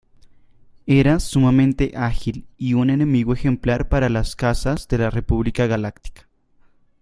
[0.87, 6.27] Era sumamente ágil y un enemigo ejemplar para los cazas de la República Galáctica.